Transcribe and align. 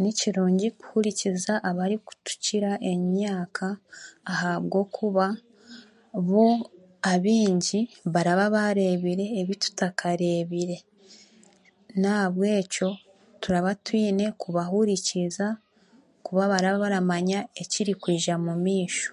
Ni 0.00 0.10
kirungi 0.18 0.68
kuhurikiriza 0.78 1.54
abarikutukira 1.70 2.70
enyaka 2.92 3.68
ahabwokuba 4.32 5.26
bo 6.28 6.48
abaingi 7.12 7.80
baraabareebire 8.14 9.24
ebitutakareebire 9.40 10.76
nahabwekyo 12.00 12.88
turaba 13.42 13.72
twine 13.84 14.24
kubahuurikiiza 14.40 15.46
kuba 16.24 16.42
baraabaramanya 16.52 17.40
ekirikwija 17.62 18.34
mu 18.44 18.52
maisho. 18.64 19.12